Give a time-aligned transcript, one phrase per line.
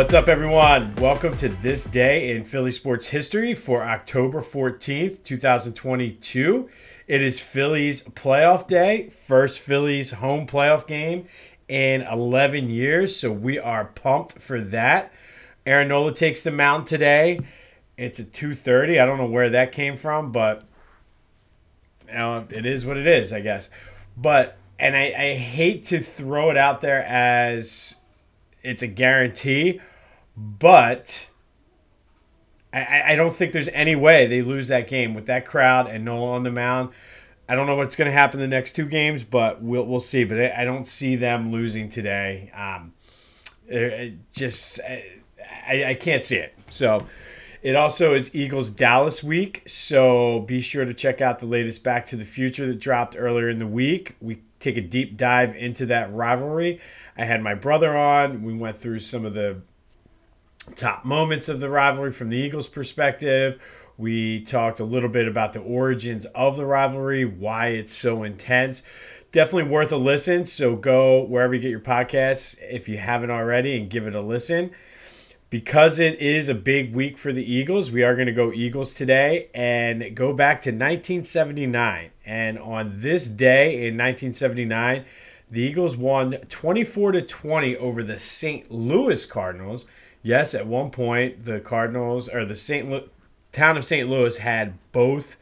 [0.00, 0.94] What's up, everyone?
[0.94, 6.70] Welcome to this day in Philly sports history for October 14th, 2022.
[7.06, 11.24] It is Phillies playoff day, first Phillies home playoff game
[11.68, 15.12] in 11 years, so we are pumped for that.
[15.66, 17.38] Aaron Nola takes the mound today.
[17.98, 18.98] It's at 2:30.
[18.98, 20.66] I don't know where that came from, but
[22.08, 23.68] you know, it is what it is, I guess.
[24.16, 27.96] But and I, I hate to throw it out there as
[28.62, 29.80] it's a guarantee,
[30.40, 31.28] but
[32.72, 36.04] I, I don't think there's any way they lose that game with that crowd and
[36.04, 36.90] Nola on the mound.
[37.48, 40.24] I don't know what's going to happen the next two games, but we'll we'll see.
[40.24, 42.50] But I, I don't see them losing today.
[42.54, 42.92] Um,
[44.32, 44.80] just
[45.66, 46.54] I, I can't see it.
[46.68, 47.06] So
[47.62, 49.62] it also is Eagles Dallas week.
[49.66, 53.48] So be sure to check out the latest Back to the Future that dropped earlier
[53.48, 54.16] in the week.
[54.20, 56.80] We take a deep dive into that rivalry.
[57.16, 58.42] I had my brother on.
[58.42, 59.60] We went through some of the
[60.76, 63.60] top moments of the rivalry from the Eagles' perspective.
[63.96, 68.82] We talked a little bit about the origins of the rivalry, why it's so intense.
[69.32, 70.46] Definitely worth a listen.
[70.46, 74.20] So go wherever you get your podcasts if you haven't already and give it a
[74.20, 74.70] listen.
[75.50, 78.94] Because it is a big week for the Eagles, we are going to go Eagles
[78.94, 82.10] today and go back to 1979.
[82.24, 85.04] And on this day in 1979,
[85.50, 88.70] the Eagles won 24 to 20 over the St.
[88.70, 89.86] Louis Cardinals.
[90.22, 92.90] Yes, at one point the Cardinals or the St.
[92.90, 93.08] Lu-
[93.52, 94.08] town of St.
[94.08, 95.36] Louis had both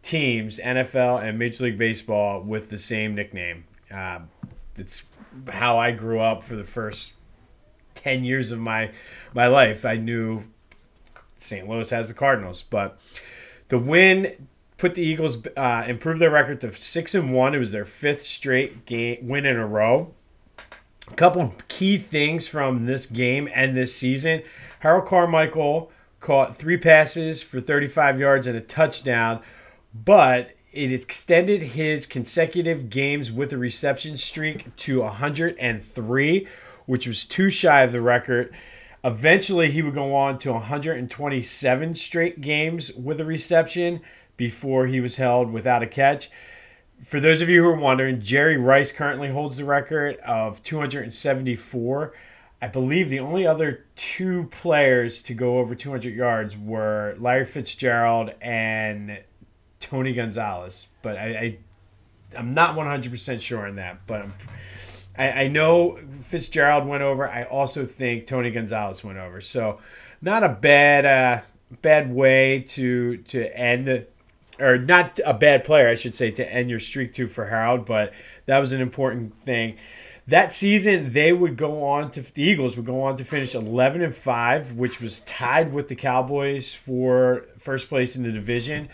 [0.00, 3.64] teams, NFL and Major League Baseball, with the same nickname.
[3.92, 4.20] Uh,
[4.76, 5.04] it's
[5.50, 7.12] how I grew up for the first
[7.94, 8.90] 10 years of my
[9.34, 9.84] my life.
[9.84, 10.44] I knew
[11.36, 11.68] St.
[11.68, 12.98] Louis has the Cardinals, but
[13.68, 17.54] the win put the Eagles uh, improved their record to six and one.
[17.54, 20.14] It was their fifth straight game win in a row.
[21.10, 24.42] A couple key things from this game and this season:
[24.80, 25.90] Harold Carmichael
[26.20, 29.40] caught three passes for 35 yards and a touchdown,
[29.92, 36.48] but it extended his consecutive games with a reception streak to 103,
[36.86, 38.54] which was two shy of the record.
[39.04, 44.00] Eventually, he would go on to 127 straight games with a reception
[44.36, 46.30] before he was held without a catch.
[47.02, 52.12] For those of you who are wondering, Jerry Rice currently holds the record of 274.
[52.60, 58.30] I believe the only other two players to go over 200 yards were Larry Fitzgerald
[58.40, 59.20] and
[59.80, 60.90] Tony Gonzalez.
[61.02, 61.58] But I, I
[62.38, 64.34] I'm not 100% sure on that, but I'm,
[65.18, 67.28] I, I know Fitzgerald went over.
[67.28, 69.40] I also think Tony Gonzalez went over.
[69.40, 69.80] So
[70.20, 71.42] not a bad uh,
[71.80, 74.06] bad way to to end
[74.62, 77.84] or not a bad player, I should say, to end your streak to for Harold,
[77.84, 78.12] but
[78.46, 79.76] that was an important thing.
[80.28, 84.02] That season, they would go on to the Eagles would go on to finish 11
[84.02, 88.88] and 5, which was tied with the Cowboys for first place in the division.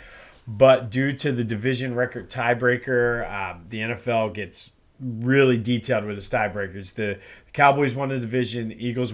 [0.47, 6.31] But due to the division record tiebreaker, um, the NFL gets really detailed with its
[6.31, 6.95] tiebreakers.
[6.95, 9.13] The, the Cowboys won the division, the Eagles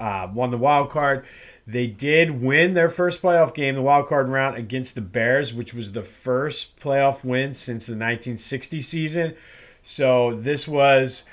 [0.00, 1.26] uh, won the wild card.
[1.66, 5.72] They did win their first playoff game, the wild card round against the Bears, which
[5.72, 9.34] was the first playoff win since the 1960 season.
[9.82, 11.24] So this was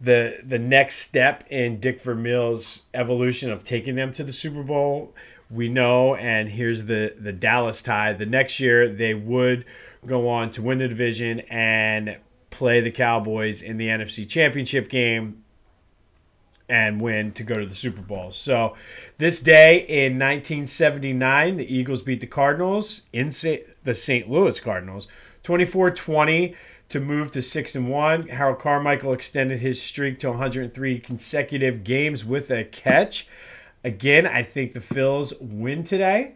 [0.00, 5.14] the the next step in Dick Vermeil's evolution of taking them to the Super Bowl.
[5.50, 8.12] We know, and here's the the Dallas tie.
[8.12, 9.64] The next year they would
[10.06, 12.18] go on to win the division and
[12.50, 15.43] play the Cowboys in the NFC Championship game
[16.68, 18.30] and win to go to the Super Bowl.
[18.30, 18.74] So,
[19.18, 24.30] this day in 1979, the Eagles beat the Cardinals in the St.
[24.30, 25.08] Louis Cardinals
[25.42, 26.54] 24-20
[26.88, 28.28] to move to 6 and 1.
[28.28, 33.26] Harold Carmichael extended his streak to 103 consecutive games with a catch.
[33.82, 36.34] Again, I think the Phils win today.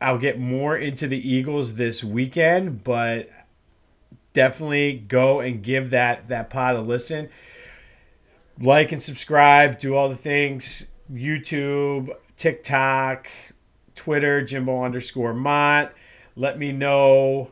[0.00, 3.30] I'll get more into the Eagles this weekend, but
[4.32, 7.30] definitely go and give that that pod a listen
[8.60, 13.28] like and subscribe, do all the things YouTube, TikTok,
[13.94, 15.92] Twitter, Jimbo underscore Mott.
[16.34, 17.50] Let me know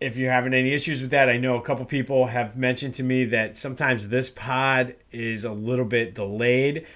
[0.00, 1.28] if you're having any issues with that.
[1.28, 5.52] I know a couple people have mentioned to me that sometimes this pod is a
[5.52, 6.86] little bit delayed.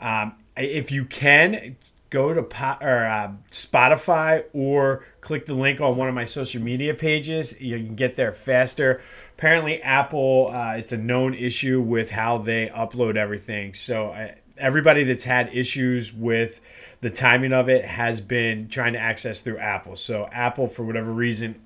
[0.00, 1.76] Um, if you can,
[2.12, 6.62] go to po- or, uh, Spotify or click the link on one of my social
[6.62, 7.60] media pages.
[7.60, 9.02] You can get there faster
[9.42, 13.74] apparently Apple, uh, it's a known issue with how they upload everything.
[13.74, 16.60] So uh, everybody that's had issues with
[17.00, 19.96] the timing of it has been trying to access through Apple.
[19.96, 21.60] So Apple, for whatever reason,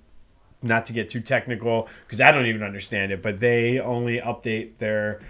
[0.62, 4.78] not to get too technical, because I don't even understand it, but they only update
[4.78, 5.20] their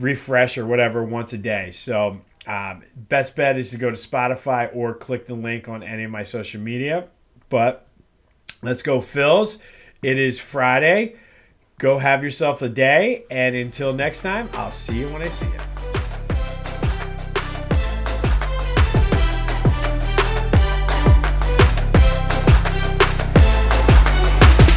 [0.00, 1.70] refresh or whatever once a day.
[1.70, 6.04] So, um, best bet is to go to Spotify or click the link on any
[6.04, 7.08] of my social media.
[7.48, 7.86] But
[8.62, 9.60] let's go, Phils.
[10.02, 11.16] It is Friday.
[11.78, 13.24] Go have yourself a day.
[13.30, 15.73] And until next time, I'll see you when I see you.